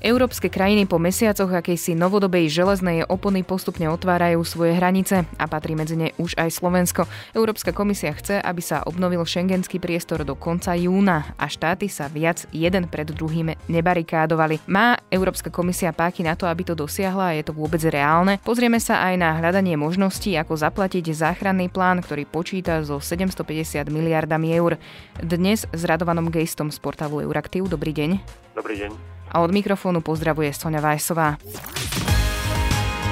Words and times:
Európske 0.00 0.48
krajiny 0.48 0.88
po 0.88 0.96
mesiacoch 0.96 1.52
akejsi 1.52 1.92
novodobej 1.92 2.48
železnej 2.48 3.04
opony 3.04 3.44
postupne 3.44 3.84
otvárajú 3.92 4.40
svoje 4.48 4.72
hranice 4.72 5.28
a 5.36 5.44
patrí 5.44 5.76
medzi 5.76 5.92
ne 5.92 6.16
už 6.16 6.40
aj 6.40 6.56
Slovensko. 6.56 7.04
Európska 7.36 7.76
komisia 7.76 8.16
chce, 8.16 8.40
aby 8.40 8.64
sa 8.64 8.80
obnovil 8.88 9.20
šengenský 9.20 9.76
priestor 9.76 10.24
do 10.24 10.32
konca 10.32 10.72
júna 10.72 11.36
a 11.36 11.52
štáty 11.52 11.92
sa 11.92 12.08
viac 12.08 12.48
jeden 12.48 12.88
pred 12.88 13.12
druhým 13.12 13.52
nebarikádovali. 13.68 14.64
Má 14.72 14.96
Európska 15.12 15.52
komisia 15.52 15.92
páky 15.92 16.24
na 16.24 16.32
to, 16.32 16.48
aby 16.48 16.64
to 16.64 16.72
dosiahla 16.72 17.36
a 17.36 17.36
je 17.36 17.44
to 17.44 17.52
vôbec 17.52 17.84
reálne? 17.84 18.40
Pozrieme 18.40 18.80
sa 18.80 19.04
aj 19.04 19.20
na 19.20 19.36
hľadanie 19.36 19.76
možností, 19.76 20.32
ako 20.40 20.56
zaplatiť 20.56 21.12
záchranný 21.12 21.68
plán, 21.68 22.00
ktorý 22.00 22.24
počíta 22.24 22.80
so 22.88 23.04
750 23.04 23.92
miliardami 23.92 24.48
eur. 24.56 24.80
Dnes 25.20 25.68
s 25.68 25.82
Radovanom 25.84 26.32
Gejstom 26.32 26.72
z 26.72 26.80
portálu 26.80 27.20
Euraktiv. 27.20 27.68
Dobrý 27.68 27.92
deň. 27.92 28.16
Dobrý 28.56 28.80
deň 28.80 29.19
a 29.30 29.40
od 29.40 29.50
mikrofónu 29.54 30.02
pozdravuje 30.02 30.50
Sonja 30.52 30.82
Vajsová. 30.82 31.38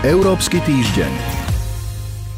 Európsky 0.02 0.62
týždeň. 0.62 1.37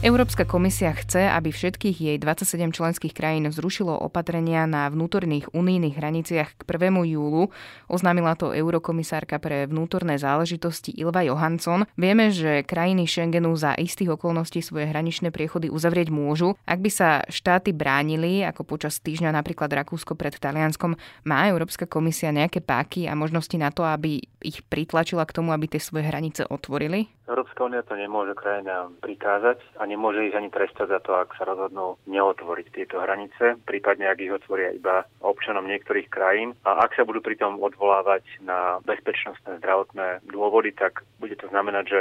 Európska 0.01 0.49
komisia 0.49 0.97
chce, 0.97 1.29
aby 1.29 1.53
všetkých 1.53 1.97
jej 2.01 2.17
27 2.17 2.73
členských 2.73 3.13
krajín 3.13 3.53
zrušilo 3.53 3.93
opatrenia 4.01 4.65
na 4.65 4.89
vnútorných 4.89 5.53
unijných 5.53 5.93
hraniciach 5.93 6.57
k 6.57 6.63
1. 6.65 7.05
júlu. 7.05 7.53
Oznámila 7.85 8.33
to 8.33 8.57
eurokomisárka 8.57 9.37
pre 9.37 9.69
vnútorné 9.69 10.17
záležitosti 10.17 10.97
Ilva 10.97 11.21
Johansson. 11.29 11.85
Vieme, 12.01 12.33
že 12.33 12.65
krajiny 12.65 13.05
Schengenu 13.05 13.53
za 13.61 13.77
istých 13.77 14.17
okolností 14.17 14.65
svoje 14.65 14.89
hraničné 14.89 15.29
priechody 15.29 15.69
uzavrieť 15.69 16.09
môžu. 16.09 16.57
Ak 16.65 16.81
by 16.81 16.89
sa 16.89 17.21
štáty 17.29 17.77
bránili, 17.77 18.41
ako 18.41 18.65
počas 18.65 19.05
týždňa 19.05 19.37
napríklad 19.37 19.69
Rakúsko 19.69 20.17
pred 20.17 20.33
Talianskom, 20.33 20.97
má 21.29 21.45
Európska 21.53 21.85
komisia 21.85 22.33
nejaké 22.33 22.65
páky 22.65 23.05
a 23.05 23.13
možnosti 23.13 23.61
na 23.61 23.69
to, 23.69 23.85
aby 23.85 24.25
ich 24.41 24.65
pritlačila 24.65 25.29
k 25.29 25.37
tomu, 25.37 25.53
aby 25.53 25.69
tie 25.69 25.81
svoje 25.85 26.09
hranice 26.09 26.49
otvorili? 26.49 27.13
Európska 27.31 27.63
únia 27.63 27.87
to 27.87 27.95
nemôže 27.95 28.35
krajinám 28.35 28.99
prikázať 28.99 29.63
a 29.79 29.87
nemôže 29.87 30.27
ich 30.27 30.35
ani 30.35 30.51
trestať 30.51 30.91
za 30.91 30.99
to, 30.99 31.15
ak 31.15 31.31
sa 31.39 31.47
rozhodnú 31.47 31.95
neotvoriť 32.11 32.67
tieto 32.75 32.99
hranice, 32.99 33.55
prípadne 33.63 34.11
ak 34.11 34.19
ich 34.19 34.35
otvoria 34.35 34.75
iba 34.75 35.07
občanom 35.23 35.63
niektorých 35.63 36.11
krajín. 36.11 36.59
A 36.67 36.83
ak 36.83 36.99
sa 36.99 37.07
budú 37.07 37.23
pritom 37.23 37.63
odvolávať 37.63 38.27
na 38.43 38.83
bezpečnostné 38.83 39.63
zdravotné 39.63 40.27
dôvody, 40.27 40.75
tak 40.75 41.07
bude 41.23 41.39
to 41.39 41.47
znamenať, 41.55 41.85
že 41.87 42.01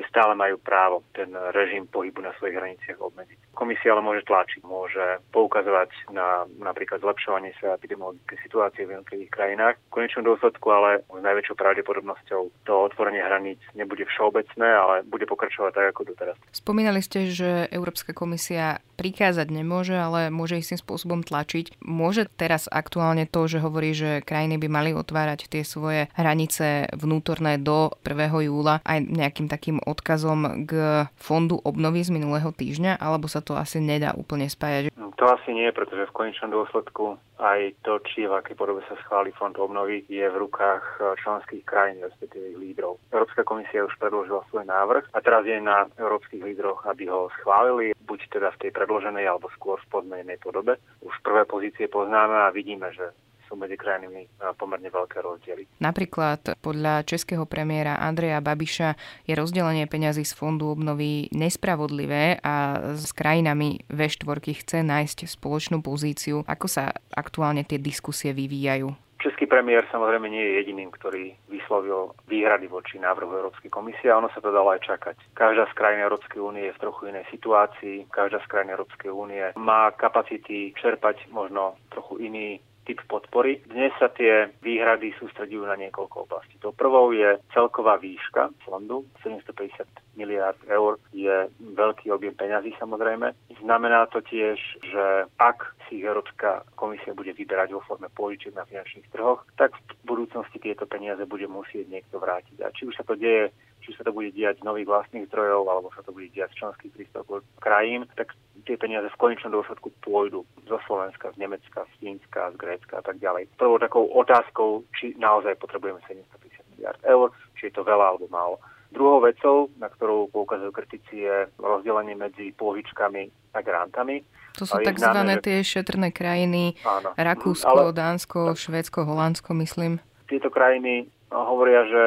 že 0.00 0.08
stále 0.08 0.32
majú 0.32 0.56
právo 0.56 1.02
ten 1.12 1.28
režim 1.52 1.84
pohybu 1.84 2.22
na 2.22 2.32
svojich 2.38 2.56
hraniciach 2.56 2.98
obmedziť. 3.02 3.52
Komisia 3.52 3.92
ale 3.92 4.00
môže 4.00 4.24
tlačiť, 4.24 4.62
môže 4.64 5.20
poukazovať 5.34 5.90
na 6.14 6.46
napríklad 6.62 7.02
zlepšovanie 7.02 7.52
sa 7.58 7.76
epidemiologickej 7.76 8.38
situácie 8.40 8.86
v 8.86 8.96
jednotlivých 8.96 9.34
krajinách. 9.34 9.76
V 9.90 9.94
konečnom 10.00 10.24
dôsledku 10.24 10.66
ale 10.70 11.04
s 11.04 11.22
najväčšou 11.22 11.56
pravdepodobnosťou 11.58 12.42
to 12.64 12.72
otvorenie 12.72 13.20
hraníc 13.20 13.60
nebude 13.76 14.06
všeobecné, 14.08 14.66
ale 14.72 15.02
bude 15.06 15.26
pokračovať 15.26 15.72
tak 15.74 15.86
ako 15.96 16.14
doteraz. 16.14 16.36
Spomínali 16.54 17.02
ste, 17.02 17.30
že 17.30 17.66
Európska 17.70 18.14
komisia 18.14 18.78
prikázať 19.00 19.48
nemôže, 19.48 19.96
ale 19.96 20.28
môže 20.28 20.60
istým 20.60 20.76
spôsobom 20.76 21.24
tlačiť. 21.24 21.80
Môže 21.80 22.28
teraz 22.36 22.68
aktuálne 22.68 23.24
to, 23.24 23.48
že 23.48 23.64
hovorí, 23.64 23.96
že 23.96 24.20
krajiny 24.20 24.60
by 24.60 24.68
mali 24.68 24.90
otvárať 24.92 25.48
tie 25.48 25.64
svoje 25.64 26.12
hranice 26.12 26.92
vnútorné 26.92 27.56
do 27.56 27.96
1. 28.04 28.50
júla 28.50 28.84
aj 28.84 28.98
nejakým 29.08 29.48
takým 29.48 29.80
odkazom 29.80 30.68
k 30.68 31.04
fondu 31.16 31.56
obnovy 31.64 32.04
z 32.04 32.12
minulého 32.12 32.52
týždňa, 32.52 33.00
alebo 33.00 33.24
sa 33.26 33.40
to 33.40 33.56
asi 33.56 33.80
nedá 33.80 34.12
úplne 34.12 34.46
spájať? 34.46 34.92
To 35.20 35.28
asi 35.28 35.52
nie, 35.52 35.68
pretože 35.68 36.08
v 36.08 36.16
konečnom 36.16 36.48
dôsledku 36.48 37.20
aj 37.36 37.76
to, 37.84 38.00
či 38.08 38.24
v 38.24 38.40
akej 38.40 38.56
podobe 38.56 38.80
sa 38.88 38.96
schváli 39.04 39.36
fond 39.36 39.52
obnovy, 39.52 40.00
je 40.08 40.24
v 40.24 40.40
rukách 40.48 40.80
e, 40.96 40.96
členských 41.20 41.60
krajín, 41.68 42.00
respektíve 42.00 42.56
ich 42.56 42.60
lídrov. 42.60 42.96
Európska 43.12 43.44
komisia 43.44 43.84
už 43.84 43.92
predložila 44.00 44.40
svoj 44.48 44.64
návrh 44.64 45.12
a 45.12 45.18
teraz 45.20 45.44
je 45.44 45.60
na 45.60 45.84
európskych 46.00 46.40
lídroch, 46.40 46.88
aby 46.88 47.12
ho 47.12 47.28
schválili, 47.36 47.92
buď 48.00 48.32
teda 48.32 48.48
v 48.56 48.60
tej 48.64 48.70
predloženej 48.72 49.28
alebo 49.28 49.52
skôr 49.52 49.76
v 49.84 49.92
pozmenenej 49.92 50.40
podobe. 50.40 50.80
Už 51.04 51.12
prvé 51.20 51.44
pozície 51.44 51.84
poznáme 51.84 52.48
a 52.48 52.52
vidíme, 52.56 52.88
že 52.96 53.12
sú 53.50 53.58
medzi 53.58 53.74
krajinami 53.74 54.30
pomerne 54.54 54.86
veľké 54.86 55.18
rozdiely. 55.18 55.66
Napríklad 55.82 56.62
podľa 56.62 57.02
českého 57.02 57.42
premiéra 57.50 57.98
Andreja 57.98 58.38
Babiša 58.38 58.94
je 59.26 59.34
rozdelenie 59.34 59.90
peňazí 59.90 60.22
z 60.22 60.38
fondu 60.38 60.70
obnovy 60.70 61.26
nespravodlivé 61.34 62.38
a 62.46 62.78
s 62.94 63.10
krajinami 63.10 63.82
V4 63.90 64.38
chce 64.62 64.86
nájsť 64.86 65.26
spoločnú 65.26 65.82
pozíciu. 65.82 66.46
Ako 66.46 66.70
sa 66.70 66.94
aktuálne 67.10 67.66
tie 67.66 67.82
diskusie 67.82 68.30
vyvíjajú? 68.30 68.94
Český 69.20 69.44
premiér 69.44 69.84
samozrejme 69.92 70.32
nie 70.32 70.40
je 70.40 70.56
jediným, 70.64 70.88
ktorý 70.96 71.36
vyslovil 71.52 72.16
výhrady 72.24 72.72
voči 72.72 72.96
návrhu 72.96 73.28
Európskej 73.28 73.68
komisie 73.68 74.08
a 74.08 74.16
ono 74.16 74.32
sa 74.32 74.40
to 74.40 74.48
dalo 74.48 74.72
aj 74.72 74.80
čakať. 74.80 75.36
Každá 75.36 75.68
z 75.68 75.76
krajín 75.76 76.00
Európskej 76.00 76.40
únie 76.40 76.72
je 76.72 76.76
v 76.80 76.82
trochu 76.88 77.12
inej 77.12 77.28
situácii, 77.28 78.08
každá 78.08 78.40
z 78.40 78.48
krajín 78.48 78.72
Európskej 78.72 79.12
únie 79.12 79.44
má 79.60 79.92
kapacity 79.92 80.72
čerpať 80.72 81.28
možno 81.28 81.76
trochu 81.92 82.32
iný 82.32 82.64
typ 82.90 83.06
podpory. 83.06 83.62
Dnes 83.70 83.94
sa 84.02 84.10
tie 84.10 84.50
výhrady 84.66 85.14
sústredujú 85.22 85.62
na 85.62 85.78
niekoľko 85.78 86.26
oblastí. 86.26 86.58
To 86.58 86.74
prvou 86.74 87.14
je 87.14 87.38
celková 87.54 88.02
výška 88.02 88.50
fondu, 88.66 89.06
750 89.22 90.09
miliard 90.16 90.58
eur 90.66 90.98
je 91.14 91.48
veľký 91.60 92.10
objem 92.10 92.34
peňazí 92.34 92.74
samozrejme. 92.78 93.32
Znamená 93.60 94.06
to 94.10 94.24
tiež, 94.24 94.58
že 94.82 95.04
ak 95.38 95.76
si 95.88 96.02
Európska 96.02 96.62
komisia 96.74 97.14
bude 97.14 97.34
vyberať 97.34 97.74
vo 97.74 97.84
forme 97.84 98.08
požičiek 98.14 98.54
na 98.54 98.64
finančných 98.64 99.10
trhoch, 99.10 99.42
tak 99.58 99.74
v 99.74 99.94
budúcnosti 100.06 100.58
tieto 100.62 100.86
peniaze 100.86 101.22
bude 101.26 101.46
musieť 101.46 101.86
niekto 101.90 102.18
vrátiť. 102.18 102.62
A 102.62 102.72
či 102.74 102.86
už 102.86 102.94
sa 102.96 103.04
to 103.06 103.14
deje 103.14 103.50
či 103.80 103.96
sa 103.96 104.04
to 104.04 104.12
bude 104.12 104.30
diať 104.36 104.60
z 104.60 104.66
nových 104.68 104.86
vlastných 104.86 105.26
zdrojov, 105.32 105.64
alebo 105.66 105.88
sa 105.96 106.04
to 106.04 106.12
bude 106.12 106.28
diať 106.30 106.52
z 106.54 106.58
členských 106.62 106.92
príspevkov 106.94 107.42
krajín, 107.58 108.04
tak 108.14 108.36
tie 108.68 108.76
peniaze 108.76 109.08
v 109.08 109.20
konečnom 109.20 109.56
dôsledku 109.56 109.90
pôjdu 110.04 110.44
zo 110.68 110.78
Slovenska, 110.84 111.32
z 111.32 111.40
Nemecka, 111.40 111.88
z 111.88 111.92
Fínska, 111.98 112.52
z 112.52 112.56
Grécka 112.60 113.00
a 113.00 113.04
tak 113.04 113.16
ďalej. 113.18 113.48
Prvou 113.56 113.80
takou 113.80 114.04
otázkou, 114.12 114.84
či 114.92 115.16
naozaj 115.16 115.56
potrebujeme 115.56 115.98
750 116.04 116.76
miliard 116.76 117.00
eur, 117.08 117.32
či 117.56 117.72
je 117.72 117.74
to 117.74 117.82
veľa 117.82 118.14
alebo 118.14 118.28
málo. 118.28 118.60
Druhou 118.90 119.22
vecou, 119.22 119.70
na 119.78 119.86
ktorú 119.86 120.26
poukazujú 120.34 120.74
kritici, 120.74 121.22
je 121.22 121.46
rozdelenie 121.62 122.18
medzi 122.18 122.50
pôžičkami 122.58 123.54
a 123.54 123.60
grantami. 123.62 124.26
To 124.58 124.66
sú 124.66 124.82
tzv. 124.82 125.10
Že... 125.14 125.42
tie 125.46 125.58
šetrné 125.62 126.10
krajiny, 126.10 126.74
áno. 126.82 127.14
Rakúsko, 127.14 127.94
Ale... 127.94 127.94
Dánsko, 127.94 128.58
Švédsko, 128.58 129.06
Holandsko, 129.06 129.54
myslím. 129.62 130.02
Tieto 130.26 130.50
krajiny 130.50 131.06
hovoria, 131.30 131.86
že 131.86 132.02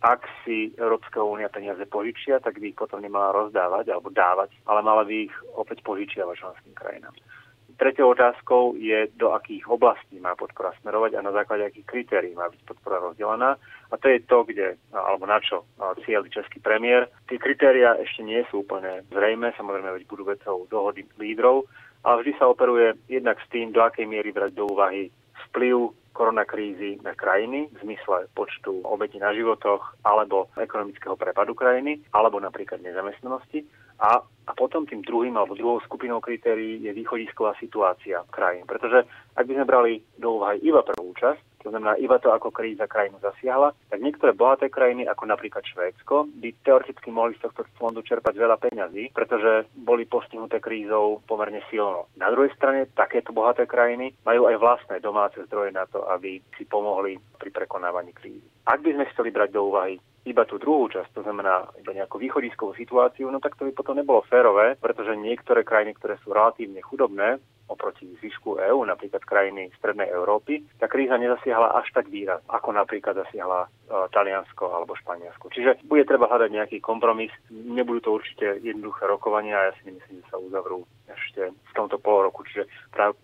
ak 0.00 0.24
si 0.44 0.72
Európska 0.80 1.20
únia 1.20 1.52
peniaze 1.52 1.84
požičia, 1.84 2.40
tak 2.40 2.56
by 2.56 2.72
ich 2.72 2.78
potom 2.78 3.04
nemala 3.04 3.36
rozdávať 3.36 3.92
alebo 3.92 4.08
dávať, 4.08 4.48
ale 4.64 4.80
mala 4.80 5.04
by 5.04 5.28
ich 5.28 5.34
opäť 5.52 5.84
požičiavať 5.84 6.36
členským 6.40 6.72
krajinám. 6.72 7.12
Tretou 7.80 8.12
otázkou 8.12 8.76
je, 8.76 9.08
do 9.16 9.32
akých 9.32 9.64
oblastí 9.64 10.20
má 10.20 10.36
podpora 10.36 10.76
smerovať 10.84 11.16
a 11.16 11.24
na 11.24 11.32
základe 11.32 11.64
akých 11.64 11.88
kritérií 11.88 12.36
má 12.36 12.52
byť 12.52 12.60
podpora 12.68 13.00
rozdelená. 13.00 13.56
A 13.88 13.94
to 13.96 14.12
je 14.12 14.20
to, 14.20 14.44
kde, 14.44 14.76
alebo 14.92 15.24
na 15.24 15.40
čo 15.40 15.64
cieľ 16.04 16.28
český 16.28 16.60
premiér. 16.60 17.08
Tie 17.24 17.40
kritéria 17.40 17.96
ešte 17.96 18.20
nie 18.20 18.44
sú 18.52 18.68
úplne 18.68 19.00
zrejme, 19.08 19.56
samozrejme 19.56 19.96
veď 19.96 20.04
budú 20.12 20.28
vecou 20.28 20.68
dohody 20.68 21.08
lídrov, 21.16 21.64
ale 22.04 22.20
vždy 22.20 22.32
sa 22.36 22.52
operuje 22.52 23.00
jednak 23.08 23.40
s 23.40 23.48
tým, 23.48 23.72
do 23.72 23.80
akej 23.80 24.04
miery 24.04 24.28
brať 24.28 24.60
do 24.60 24.68
úvahy 24.68 25.08
vplyv 25.48 25.96
koronakrízy 26.12 27.00
na 27.00 27.16
krajiny 27.16 27.72
v 27.72 27.76
zmysle 27.80 28.28
počtu 28.36 28.84
obetí 28.84 29.16
na 29.16 29.32
životoch 29.32 29.96
alebo 30.04 30.52
ekonomického 30.60 31.16
prepadu 31.16 31.56
krajiny 31.56 32.04
alebo 32.12 32.36
napríklad 32.44 32.84
nezamestnanosti. 32.84 33.64
A, 34.00 34.24
a 34.24 34.52
potom 34.56 34.88
tým 34.88 35.04
druhým 35.04 35.36
alebo 35.36 35.54
druhou 35.54 35.78
skupinou 35.84 36.18
kritérií 36.24 36.80
je 36.80 36.92
východisková 36.96 37.54
situácia 37.60 38.24
krajín. 38.32 38.64
Pretože 38.64 39.04
ak 39.36 39.44
by 39.44 39.52
sme 39.54 39.68
brali 39.68 39.92
do 40.16 40.40
úvahy 40.40 40.58
iba 40.64 40.80
prvú 40.80 41.12
časť, 41.14 41.50
to 41.60 41.68
znamená 41.68 42.00
iba 42.00 42.16
to, 42.16 42.32
ako 42.32 42.48
kríza 42.48 42.88
krajinu 42.88 43.20
zasiahla, 43.20 43.76
tak 43.92 44.00
niektoré 44.00 44.32
bohaté 44.32 44.72
krajiny, 44.72 45.04
ako 45.04 45.28
napríklad 45.28 45.60
Švédsko, 45.68 46.32
by 46.40 46.56
teoreticky 46.64 47.12
mohli 47.12 47.36
z 47.36 47.44
tohto 47.44 47.68
fondu 47.76 48.00
čerpať 48.00 48.32
veľa 48.32 48.56
peňazí, 48.56 49.12
pretože 49.12 49.68
boli 49.76 50.08
postihnuté 50.08 50.56
krízou 50.56 51.20
pomerne 51.28 51.60
silno. 51.68 52.08
Na 52.16 52.32
druhej 52.32 52.56
strane, 52.56 52.88
takéto 52.96 53.36
bohaté 53.36 53.68
krajiny 53.68 54.16
majú 54.24 54.48
aj 54.48 54.56
vlastné 54.56 54.96
domáce 55.04 55.36
zdroje 55.44 55.76
na 55.76 55.84
to, 55.84 56.00
aby 56.08 56.40
si 56.56 56.64
pomohli 56.64 57.20
pri 57.36 57.52
prekonávaní 57.52 58.16
krízy. 58.16 58.48
Ak 58.64 58.80
by 58.80 58.96
sme 58.96 59.08
chceli 59.12 59.28
brať 59.28 59.52
do 59.52 59.68
úvahy 59.68 60.00
iba 60.24 60.44
tú 60.44 60.60
druhú 60.60 60.92
časť, 60.92 61.16
to 61.16 61.22
znamená 61.24 61.68
iba 61.80 61.96
nejakú 61.96 62.20
východiskovú 62.20 62.76
situáciu, 62.76 63.32
no 63.32 63.40
tak 63.40 63.56
to 63.56 63.64
by 63.64 63.72
potom 63.72 63.96
nebolo 63.96 64.20
férové, 64.28 64.76
pretože 64.76 65.16
niektoré 65.16 65.64
krajiny, 65.64 65.96
ktoré 65.96 66.20
sú 66.20 66.36
relatívne 66.36 66.84
chudobné, 66.84 67.40
oproti 67.70 68.10
zvyšku 68.18 68.58
EÚ, 68.58 68.82
napríklad 68.82 69.22
krajiny 69.22 69.70
Strednej 69.78 70.10
Európy, 70.10 70.66
tá 70.82 70.90
kríza 70.90 71.14
nezasiahla 71.14 71.78
až 71.78 71.86
tak 71.94 72.10
výraz, 72.10 72.42
ako 72.50 72.74
napríklad 72.74 73.14
zasiahla 73.14 73.70
uh, 73.70 74.10
Taliansko 74.10 74.74
alebo 74.74 74.98
Španielsko. 74.98 75.54
Čiže 75.54 75.86
bude 75.86 76.02
treba 76.02 76.26
hľadať 76.26 76.50
nejaký 76.50 76.78
kompromis. 76.82 77.30
Nebudú 77.50 78.00
to 78.02 78.10
určite 78.18 78.58
jednoduché 78.66 79.06
rokovania 79.06 79.54
a 79.54 79.66
ja 79.70 79.72
si 79.78 79.86
nemyslím, 79.86 80.18
že 80.18 80.30
sa 80.34 80.42
uzavrú 80.42 80.82
ešte 81.06 81.54
v 81.54 81.72
tomto 81.78 82.02
pol 82.02 82.26
roku, 82.26 82.42
čiže 82.50 82.66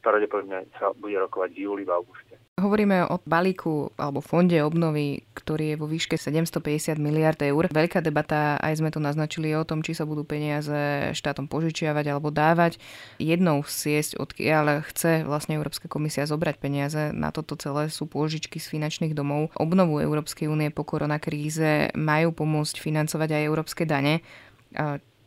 pravdepodobne 0.01 0.71
sa 0.79 0.95
bude 0.95 1.19
rokovať 1.27 1.51
v 1.51 1.63
júli, 1.67 1.83
v 1.83 1.91
auguste. 1.91 2.26
Hovoríme 2.57 3.05
o 3.13 3.21
balíku 3.21 3.93
alebo 4.01 4.25
fonde 4.25 4.57
obnovy, 4.65 5.29
ktorý 5.37 5.65
je 5.71 5.77
vo 5.77 5.85
výške 5.85 6.17
750 6.17 6.97
miliard 6.97 7.37
eur. 7.45 7.69
Veľká 7.69 8.01
debata, 8.01 8.57
aj 8.65 8.81
sme 8.81 8.89
to 8.89 8.97
naznačili 8.97 9.53
o 9.53 9.61
tom, 9.69 9.85
či 9.85 9.93
sa 9.93 10.09
budú 10.09 10.25
peniaze 10.25 11.13
štátom 11.13 11.53
požičiavať 11.53 12.17
alebo 12.17 12.33
dávať. 12.33 12.81
Jednou 13.21 13.61
siesť, 13.61 14.17
odkiaľ 14.17 14.89
chce 14.89 15.29
vlastne 15.29 15.61
Európska 15.61 15.85
komisia 15.85 16.25
zobrať 16.25 16.57
peniaze 16.57 17.13
na 17.13 17.29
toto 17.29 17.61
celé 17.61 17.93
sú 17.93 18.09
pôžičky 18.09 18.57
z 18.57 18.73
finančných 18.73 19.13
domov. 19.13 19.53
Obnovu 19.61 20.01
Európskej 20.01 20.49
únie 20.49 20.73
po 20.73 20.89
koronakríze 20.89 21.93
majú 21.93 22.33
pomôcť 22.33 22.81
financovať 22.81 23.37
aj 23.37 23.43
európske 23.53 23.85
dane. 23.85 24.25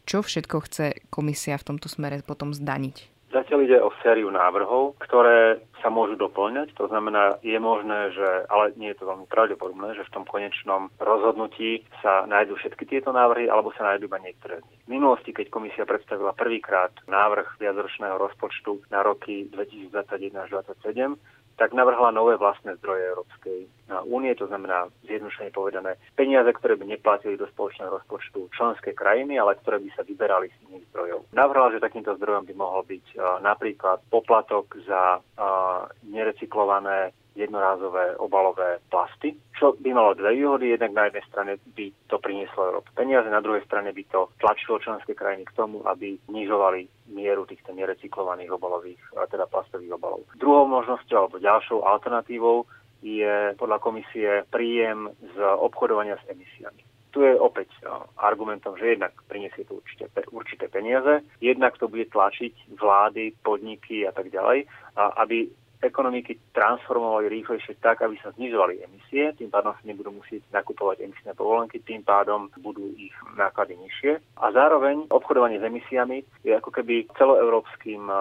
Čo 0.10 0.26
všetko 0.26 0.66
chce 0.66 1.06
komisia 1.14 1.62
v 1.62 1.78
tomto 1.78 1.94
smere 1.94 2.26
potom 2.26 2.58
zdaniť? 2.58 3.19
Zatiaľ 3.30 3.60
ide 3.62 3.78
o 3.78 3.94
sériu 4.02 4.34
návrhov, 4.34 4.98
ktoré 5.06 5.62
sa 5.86 5.94
môžu 5.94 6.18
doplňať. 6.18 6.74
To 6.82 6.90
znamená, 6.90 7.38
je 7.46 7.56
možné, 7.62 8.10
že, 8.12 8.26
ale 8.50 8.74
nie 8.76 8.90
je 8.92 9.00
to 9.00 9.06
veľmi 9.06 9.30
pravdepodobné, 9.30 9.94
že 9.94 10.08
v 10.10 10.14
tom 10.18 10.26
konečnom 10.26 10.90
rozhodnutí 10.98 11.86
sa 12.02 12.26
nájdú 12.26 12.58
všetky 12.58 12.90
tieto 12.90 13.14
návrhy 13.14 13.46
alebo 13.46 13.70
sa 13.78 13.94
nájdú 13.94 14.10
iba 14.10 14.18
niektoré 14.18 14.60
z 14.60 14.66
nich. 14.66 14.82
V 14.90 14.94
minulosti, 14.98 15.30
keď 15.30 15.46
komisia 15.54 15.86
predstavila 15.86 16.34
prvýkrát 16.34 16.90
návrh 17.06 17.62
viacročného 17.62 18.18
rozpočtu 18.18 18.90
na 18.90 19.06
roky 19.06 19.46
2021 19.54 20.34
až 20.34 20.50
2027, 20.82 21.14
tak 21.60 21.76
navrhla 21.76 22.16
nové 22.16 22.40
vlastné 22.40 22.80
zdroje 22.80 23.04
Európskej 23.04 23.60
únie, 24.08 24.32
to 24.40 24.48
znamená 24.48 24.88
zjednodušene 25.04 25.52
povedané 25.52 26.00
peniaze, 26.16 26.48
ktoré 26.56 26.80
by 26.80 26.88
neplatili 26.88 27.36
do 27.36 27.52
spoločného 27.52 28.00
rozpočtu 28.00 28.48
členské 28.56 28.96
krajiny, 28.96 29.36
ale 29.36 29.60
ktoré 29.60 29.84
by 29.84 29.90
sa 29.92 30.08
vyberali 30.08 30.48
z 30.48 30.58
iných 30.72 30.88
zdrojov. 30.96 31.20
Navrhla, 31.36 31.76
že 31.76 31.84
takýmto 31.84 32.16
zdrojom 32.16 32.48
by 32.48 32.54
mohol 32.56 32.88
byť 32.88 33.06
napríklad 33.44 34.00
poplatok 34.08 34.80
za 34.88 35.20
nerecyklované 36.08 37.12
jednorázové 37.40 38.20
obalové 38.20 38.84
plasty, 38.92 39.40
čo 39.56 39.80
by 39.80 39.96
malo 39.96 40.12
dve 40.12 40.36
výhody. 40.36 40.76
Jednak 40.76 40.92
na 40.92 41.04
jednej 41.08 41.24
strane 41.32 41.52
by 41.72 41.86
to 42.12 42.20
prinieslo 42.20 42.68
Európe 42.68 42.92
peniaze, 42.92 43.32
na 43.32 43.40
druhej 43.40 43.64
strane 43.64 43.96
by 43.96 44.04
to 44.12 44.28
tlačilo 44.44 44.84
členské 44.84 45.16
krajiny 45.16 45.48
k 45.48 45.56
tomu, 45.56 45.80
aby 45.88 46.20
znižovali 46.28 47.12
mieru 47.16 47.48
týchto 47.48 47.72
nerecyklovaných 47.72 48.52
obalových, 48.52 49.00
teda 49.32 49.48
plastových 49.48 49.96
obalov. 49.96 50.28
Druhou 50.36 50.68
možnosťou 50.68 51.18
alebo 51.18 51.40
ďalšou 51.40 51.88
alternatívou 51.88 52.68
je 53.00 53.56
podľa 53.56 53.80
komisie 53.80 54.44
príjem 54.52 55.08
z 55.24 55.36
obchodovania 55.40 56.20
s 56.20 56.28
emisiami. 56.28 56.84
Tu 57.10 57.26
je 57.26 57.34
opäť 57.42 57.74
argumentom, 58.22 58.78
že 58.78 58.94
jednak 58.94 59.18
priniesie 59.26 59.66
to 59.66 59.82
určite, 59.82 60.14
určité 60.30 60.70
peniaze, 60.70 61.26
jednak 61.42 61.74
to 61.82 61.90
bude 61.90 62.06
tlačiť 62.14 62.76
vlády, 62.78 63.34
podniky 63.42 64.06
a 64.06 64.14
tak 64.14 64.30
ďalej, 64.30 64.70
aby 64.94 65.50
ekonomiky 65.80 66.52
transformovali 66.52 67.32
rýchlejšie 67.32 67.80
tak, 67.80 68.04
aby 68.04 68.20
sa 68.20 68.36
znižovali 68.36 68.84
emisie, 68.84 69.32
tým 69.40 69.48
pádom 69.48 69.72
sa 69.72 69.84
nebudú 69.88 70.12
musieť 70.12 70.44
nakupovať 70.52 71.08
emisné 71.08 71.32
povolenky, 71.32 71.80
tým 71.80 72.04
pádom 72.04 72.52
budú 72.60 72.92
ich 73.00 73.16
náklady 73.40 73.80
nižšie. 73.80 74.20
A 74.44 74.52
zároveň 74.52 75.08
obchodovanie 75.08 75.64
s 75.64 75.68
emisiami 75.68 76.28
je 76.44 76.52
ako 76.52 76.76
keby 76.76 77.08
celoeurópskym 77.16 78.12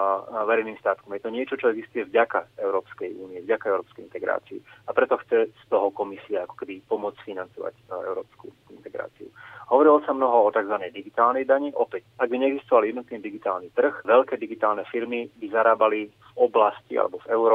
verejným 0.47 0.79
státkom. 0.79 1.11
Je 1.11 1.23
to 1.23 1.35
niečo, 1.35 1.55
čo 1.59 1.75
existuje 1.75 2.07
vďaka 2.07 2.47
Európskej 2.63 3.11
únie, 3.19 3.43
vďaka 3.43 3.65
Európskej 3.67 4.07
integrácii. 4.07 4.59
A 4.87 4.95
preto 4.95 5.19
chce 5.19 5.51
z 5.51 5.65
toho 5.67 5.91
komisia 5.91 6.47
ako 6.47 6.55
keby 6.63 6.79
pomôcť 6.87 7.19
financovať 7.27 7.75
európsku 7.91 8.55
integráciu. 8.71 9.27
Hovorilo 9.69 10.01
sa 10.01 10.15
mnoho 10.17 10.49
o 10.49 10.53
tzv. 10.55 10.81
digitálnej 10.89 11.45
dani. 11.45 11.69
Opäť, 11.77 12.07
ak 12.17 12.31
by 12.31 12.37
neexistoval 12.41 12.89
jednotný 12.89 13.21
digitálny 13.21 13.69
trh, 13.75 14.01
veľké 14.01 14.41
digitálne 14.41 14.81
firmy 14.89 15.29
by 15.37 15.47
zarábali 15.53 16.09
v 16.09 16.31
oblasti 16.39 16.97
alebo 16.97 17.21
v 17.21 17.29
Európe 17.29 17.48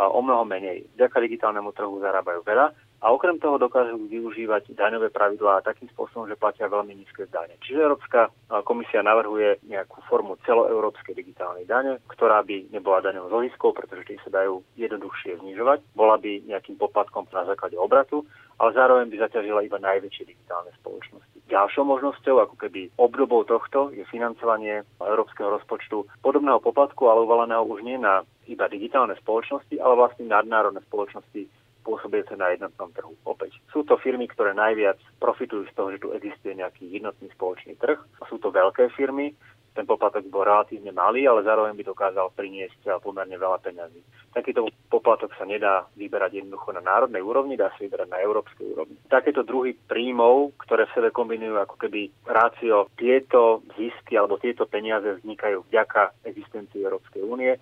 o 0.00 0.18
mnoho 0.24 0.42
menej. 0.48 0.88
Vďaka 0.96 1.22
digitálnemu 1.22 1.70
trhu 1.76 2.00
zarábajú 2.00 2.40
veľa 2.42 2.89
a 3.00 3.06
okrem 3.08 3.40
toho 3.40 3.56
dokážu 3.56 3.96
využívať 3.96 4.76
daňové 4.76 5.08
pravidlá 5.08 5.64
takým 5.64 5.88
spôsobom, 5.96 6.28
že 6.28 6.36
platia 6.36 6.68
veľmi 6.68 6.92
nízke 6.92 7.24
dane. 7.32 7.56
Čiže 7.64 7.88
Európska 7.88 8.28
komisia 8.68 9.00
navrhuje 9.00 9.64
nejakú 9.64 10.04
formu 10.04 10.36
celoeurópskej 10.44 11.16
digitálnej 11.16 11.64
dane, 11.64 11.96
ktorá 12.12 12.44
by 12.44 12.68
nebola 12.68 13.00
daňou 13.00 13.32
zložiskou, 13.32 13.72
pretože 13.72 14.04
tie 14.04 14.20
sa 14.20 14.44
dajú 14.44 14.60
jednoduchšie 14.76 15.40
znižovať. 15.40 15.80
Bola 15.96 16.20
by 16.20 16.44
nejakým 16.44 16.76
poplatkom 16.76 17.24
na 17.32 17.48
základe 17.48 17.80
obratu, 17.80 18.28
ale 18.60 18.76
zároveň 18.76 19.08
by 19.08 19.16
zaťažila 19.24 19.64
iba 19.64 19.80
najväčšie 19.80 20.28
digitálne 20.28 20.68
spoločnosti. 20.84 21.40
Ďalšou 21.48 21.82
možnosťou, 21.82 22.36
ako 22.46 22.54
keby 22.60 22.94
obdobou 23.00 23.42
tohto, 23.48 23.90
je 23.96 24.04
financovanie 24.12 24.84
európskeho 25.00 25.50
rozpočtu 25.56 26.06
podobného 26.20 26.60
poplatku, 26.60 27.08
ale 27.08 27.24
uvaleného 27.24 27.64
už 27.64 27.80
nie 27.80 27.96
na 27.96 28.22
iba 28.46 28.68
digitálne 28.68 29.16
spoločnosti, 29.18 29.74
ale 29.80 29.98
vlastne 29.98 30.30
nadnárodné 30.30 30.84
spoločnosti 30.86 31.59
pôsobiace 31.82 32.36
na 32.36 32.52
jednotnom 32.52 32.92
trhu. 32.92 33.14
Opäť 33.24 33.56
sú 33.72 33.82
to 33.84 33.96
firmy, 33.98 34.28
ktoré 34.28 34.52
najviac 34.56 35.00
profitujú 35.18 35.66
z 35.68 35.74
toho, 35.74 35.88
že 35.92 36.02
tu 36.02 36.08
existuje 36.14 36.56
nejaký 36.56 36.88
jednotný 36.88 37.28
spoločný 37.34 37.76
trh. 37.80 37.98
Sú 38.28 38.38
to 38.38 38.52
veľké 38.52 38.92
firmy, 38.94 39.32
ten 39.70 39.86
poplatok 39.86 40.26
bol 40.26 40.42
relatívne 40.42 40.90
malý, 40.90 41.30
ale 41.30 41.46
zároveň 41.46 41.78
by 41.78 41.84
dokázal 41.86 42.34
priniesť 42.34 42.98
pomerne 42.98 43.38
veľa 43.38 43.62
peňazí. 43.62 44.02
Takýto 44.34 44.66
poplatok 44.90 45.30
sa 45.38 45.46
nedá 45.46 45.86
vyberať 45.94 46.42
jednoducho 46.42 46.74
na 46.74 46.82
národnej 46.82 47.22
úrovni, 47.22 47.54
dá 47.54 47.70
sa 47.74 47.82
vyberať 47.82 48.10
na 48.10 48.18
európskej 48.18 48.66
úrovni. 48.66 48.98
Takéto 49.06 49.46
druhy 49.46 49.78
príjmov, 49.86 50.58
ktoré 50.58 50.90
v 50.90 50.94
sebe 50.98 51.08
kombinujú 51.14 51.54
ako 51.62 51.76
keby 51.86 52.10
rácio, 52.26 52.90
tieto 52.98 53.62
zisky 53.78 54.18
alebo 54.18 54.42
tieto 54.42 54.66
peniaze 54.66 55.22
vznikajú 55.22 55.62
vďaka 55.70 56.18
existencii 56.26 56.82
Európskej 56.82 57.22
únie, 57.22 57.54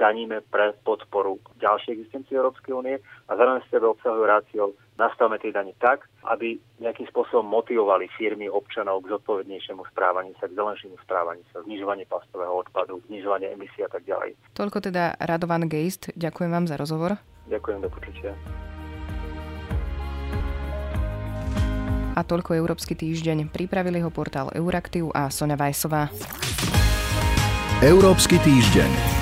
zdaníme 0.00 0.40
pre 0.48 0.72
podporu 0.80 1.36
ďalšej 1.60 1.92
existencie 1.92 2.40
Európskej 2.40 2.72
únie 2.72 2.96
a 3.28 3.36
zároveň 3.36 3.60
v 3.60 3.68
sebe 3.68 3.86
obsahujú 3.92 4.24
rácio 4.24 4.72
nastavme 4.96 5.36
tie 5.36 5.52
dane 5.52 5.76
tak, 5.76 6.08
aby 6.24 6.56
nejakým 6.80 7.04
spôsobom 7.12 7.44
motivovali 7.44 8.08
firmy 8.16 8.48
občanov 8.48 9.04
k 9.04 9.12
zodpovednejšiemu 9.12 9.84
správaniu 9.92 10.32
sa, 10.40 10.48
k 10.48 10.56
zelenšiemu 10.56 10.96
správaniu 11.04 11.44
sa, 11.52 11.60
znižovanie 11.68 12.08
plastového 12.08 12.64
odpadu, 12.64 13.04
znižovanie 13.12 13.52
emisí 13.52 13.84
a 13.84 13.92
tak 13.92 14.08
ďalej. 14.08 14.40
Toľko 14.56 14.88
teda 14.88 15.20
Radovan 15.20 15.68
Geist. 15.68 16.08
Ďakujem 16.16 16.48
vám 16.48 16.64
za 16.64 16.80
rozhovor. 16.80 17.20
Ďakujem, 17.52 17.78
do 17.84 17.88
počutia. 17.92 18.32
A 22.16 22.20
toľko 22.24 22.56
Európsky 22.56 22.96
týždeň. 22.96 23.52
Pripravili 23.52 24.00
ho 24.00 24.08
portál 24.08 24.52
Euraktiv 24.52 25.12
a 25.12 25.28
Sonja 25.28 25.56
Vajsová. 25.56 26.08
Európsky 27.80 28.36
týždeň. 28.44 29.19